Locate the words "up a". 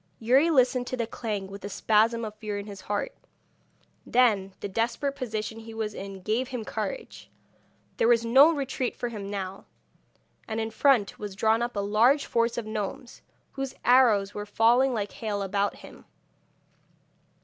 11.61-11.81